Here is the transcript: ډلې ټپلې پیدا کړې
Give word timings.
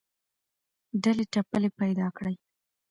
ډلې 1.03 1.25
ټپلې 1.33 1.69
پیدا 1.79 2.07
کړې 2.17 2.35